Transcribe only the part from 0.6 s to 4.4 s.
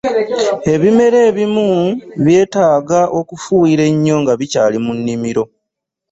Ebimera ebimu byetaaga okufuyira enyo nga